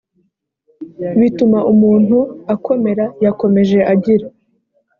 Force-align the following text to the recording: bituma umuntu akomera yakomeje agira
bituma 1.19 1.59
umuntu 1.73 2.17
akomera 2.53 3.05
yakomeje 3.25 3.79
agira 3.93 4.25